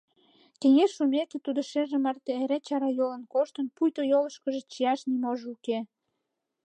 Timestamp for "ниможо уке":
5.09-5.79